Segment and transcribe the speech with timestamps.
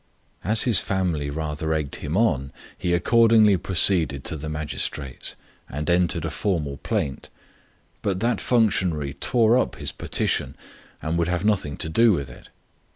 [0.43, 5.35] As his family rather egged him on, he accordingly proceeded to the magistrate's
[5.69, 7.29] and entered a formal plaint;
[8.01, 10.55] but that functionary tore up his petition,
[11.03, 12.49] and would have nothing to do with it.